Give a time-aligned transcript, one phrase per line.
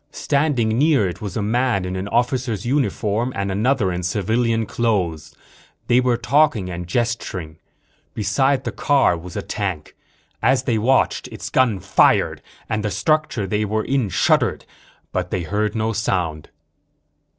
[0.11, 5.35] Standing near it was a man in an officer's uniform and another in civilian clothes.
[5.85, 7.57] They were talking and gesturing.
[8.15, 9.95] Beside the car was a tank.
[10.41, 14.65] As they watched, its gun fired and the structure they were in shuddered,
[15.11, 16.49] but they heard no sound.